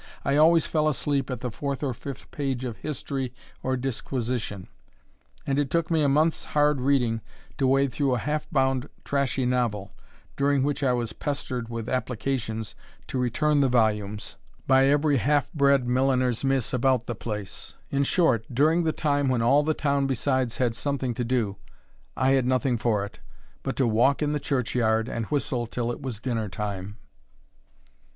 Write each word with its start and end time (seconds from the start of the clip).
I 0.25 0.35
always 0.35 0.65
fell 0.65 0.89
asleep 0.89 1.29
at 1.29 1.41
the 1.41 1.51
fourth 1.51 1.83
or 1.83 1.93
fifth 1.93 2.31
page 2.31 2.65
of 2.65 2.77
history 2.77 3.35
or 3.61 3.77
disquisition; 3.77 4.67
and 5.45 5.59
it 5.59 5.69
took 5.69 5.91
me 5.91 6.01
a 6.01 6.09
month's 6.09 6.43
hard 6.43 6.81
reading 6.81 7.21
to 7.59 7.67
wade 7.67 7.91
through 7.91 8.15
a 8.15 8.17
half 8.17 8.49
bound 8.51 8.89
trashy 9.05 9.45
novel, 9.45 9.91
during 10.35 10.63
which 10.63 10.81
I 10.81 10.91
was 10.91 11.13
pestered 11.13 11.69
with 11.69 11.87
applications 11.87 12.73
to 13.09 13.19
return 13.19 13.61
the 13.61 13.69
volumes, 13.69 14.37
by 14.65 14.87
every 14.87 15.17
half 15.17 15.53
bred 15.53 15.87
milliner's 15.87 16.43
miss 16.43 16.73
about 16.73 17.05
the 17.05 17.13
place. 17.13 17.75
In 17.91 18.03
short, 18.03 18.47
during 18.51 18.85
the 18.85 18.93
time 18.93 19.29
when 19.29 19.43
all 19.43 19.61
the 19.61 19.75
town 19.75 20.07
besides 20.07 20.57
had 20.57 20.75
something 20.75 21.13
to 21.13 21.23
do, 21.23 21.57
I 22.17 22.29
had 22.31 22.47
nothing 22.47 22.79
for 22.79 23.05
it, 23.05 23.19
but 23.61 23.75
to 23.75 23.85
walk 23.85 24.23
in 24.23 24.31
the 24.31 24.39
church 24.39 24.73
yard, 24.73 25.07
and 25.07 25.27
whistle 25.27 25.67
till 25.67 25.91
it 25.91 26.01
was 26.01 26.19
dinner 26.19 26.49
time. 26.49 26.97